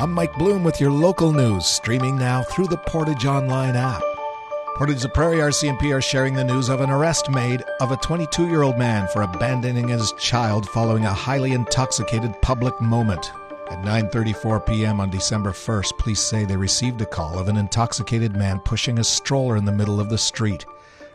[0.00, 4.00] I'm Mike Bloom with your local news, streaming now through the Portage Online app.
[4.76, 8.48] Portage La Prairie RCMP are sharing the news of an arrest made of a 22
[8.48, 13.30] year old man for abandoning his child following a highly intoxicated public moment.
[13.70, 15.00] At 9:34 p.m.
[15.00, 19.04] on December 1st, police say they received a call of an intoxicated man pushing a
[19.04, 20.64] stroller in the middle of the street.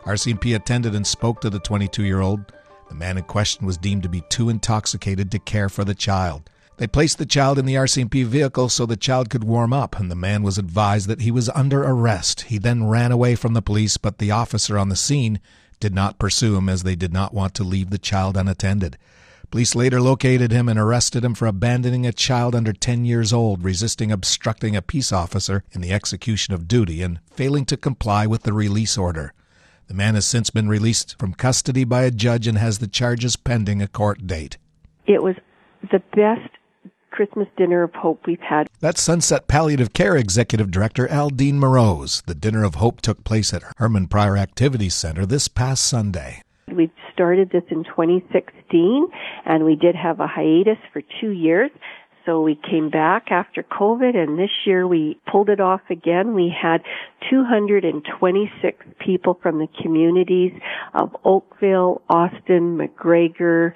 [0.04, 2.52] RCMP attended and spoke to the 22-year-old.
[2.88, 6.48] The man in question was deemed to be too intoxicated to care for the child.
[6.78, 10.10] They placed the child in the RCMP vehicle so the child could warm up, and
[10.10, 12.42] the man was advised that he was under arrest.
[12.42, 15.40] He then ran away from the police, but the officer on the scene
[15.80, 18.98] did not pursue him as they did not want to leave the child unattended.
[19.50, 23.64] Police later located him and arrested him for abandoning a child under 10 years old,
[23.64, 28.42] resisting obstructing a peace officer in the execution of duty, and failing to comply with
[28.42, 29.32] the release order.
[29.88, 33.36] The man has since been released from custody by a judge and has the charges
[33.36, 34.58] pending a court date.
[35.06, 35.36] It was
[35.92, 36.55] the best
[37.16, 38.68] Christmas dinner of hope we've had.
[38.80, 42.22] That's Sunset Palliative Care Executive Director Aldine Morose.
[42.26, 46.42] The Dinner of Hope took place at Herman Prior Activities Center this past Sunday.
[46.70, 49.08] We started this in 2016
[49.46, 51.70] and we did have a hiatus for two years.
[52.26, 56.34] So we came back after COVID and this year we pulled it off again.
[56.34, 56.82] We had
[57.30, 60.52] 226 people from the communities
[60.92, 63.74] of Oakville, Austin, McGregor,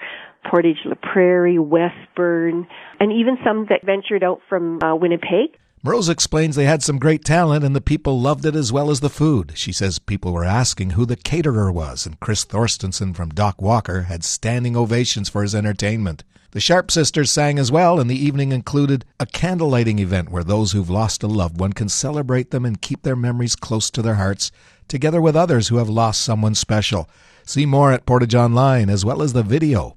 [0.50, 2.66] Portage La Prairie, Westbourne,
[2.98, 5.56] and even some that ventured out from uh, Winnipeg.
[5.84, 8.98] Morose explains they had some great talent and the people loved it as well as
[8.98, 9.52] the food.
[9.54, 14.02] She says people were asking who the caterer was, and Chris Thorsteinson from Doc Walker
[14.02, 16.24] had standing ovations for his entertainment.
[16.52, 20.72] The Sharp Sisters sang as well, and the evening included a candlelighting event where those
[20.72, 24.16] who've lost a loved one can celebrate them and keep their memories close to their
[24.16, 24.50] hearts,
[24.88, 27.08] together with others who have lost someone special.
[27.44, 29.96] See more at Portage Online as well as the video.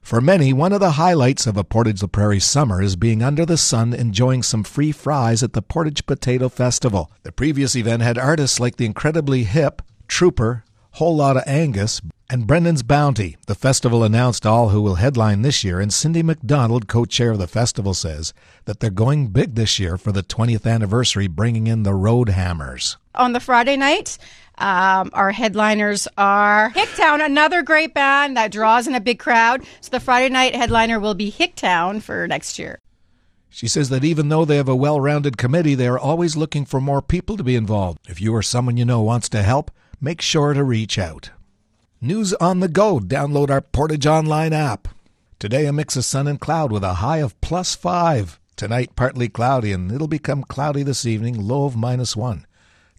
[0.00, 3.46] For many, one of the highlights of a Portage La Prairie summer is being under
[3.46, 7.12] the sun enjoying some free fries at the Portage Potato Festival.
[7.22, 12.82] The previous event had artists like the incredibly hip Trooper, Whole Lotta Angus, and Brendan's
[12.82, 13.36] Bounty.
[13.46, 17.38] The festival announced all who will headline this year, and Cindy McDonald, co chair of
[17.38, 18.34] the festival, says
[18.66, 22.96] that they're going big this year for the 20th anniversary, bringing in the Road Hammers.
[23.14, 24.18] On the Friday night,
[24.58, 29.64] um, our headliners are Hicktown, another great band that draws in a big crowd.
[29.80, 32.78] So the Friday night headliner will be Hicktown for next year.
[33.50, 36.64] She says that even though they have a well rounded committee, they are always looking
[36.64, 37.98] for more people to be involved.
[38.08, 41.30] If you or someone you know wants to help, make sure to reach out.
[42.00, 43.00] News on the go.
[43.00, 44.86] Download our Portage Online app.
[45.40, 48.38] Today, a mix of sun and cloud with a high of plus five.
[48.54, 52.46] Tonight, partly cloudy, and it'll become cloudy this evening, low of minus one.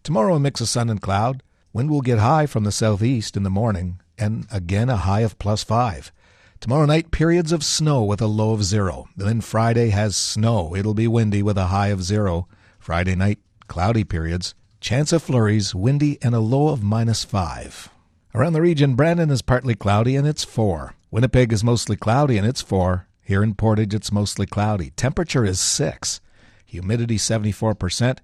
[0.04, 1.42] Tomorrow, a mix of sun and cloud.
[1.72, 5.40] Wind will get high from the southeast in the morning, and again a high of
[5.40, 6.12] plus five.
[6.60, 9.08] Tomorrow night, periods of snow with a low of zero.
[9.16, 10.76] Then Friday has snow.
[10.76, 12.50] It'll be windy with a high of zero.
[12.80, 13.40] Friday night,
[13.70, 14.56] cloudy periods.
[14.82, 17.90] Chance of flurries, windy, and a low of minus five.
[18.36, 20.94] Around the region, Brandon is partly cloudy and it's four.
[21.10, 23.08] Winnipeg is mostly cloudy and it's four.
[23.24, 24.92] Here in Portage, it's mostly cloudy.
[24.92, 26.22] Temperature is six.
[26.64, 28.20] Humidity 74%.